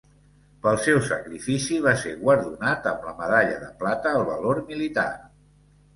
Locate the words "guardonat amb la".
2.23-3.15